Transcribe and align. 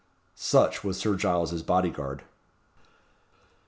Such 0.33 0.83
was 0.83 0.97
Sir 0.97 1.15
Giles's 1.15 1.61
body 1.61 1.91
guard. 1.91 2.23